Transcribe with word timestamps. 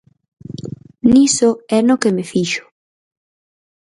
Niso 1.11 1.49
é 1.77 1.79
no 1.87 1.99
que 2.01 2.13
me 2.15 2.23
fixo. 2.31 2.63